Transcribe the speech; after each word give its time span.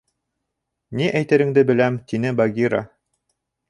—Ни 1.01 1.11
әйтереңде 1.21 1.67
беләм,— 1.73 2.03
тине 2.11 2.37
Багира. 2.43 2.85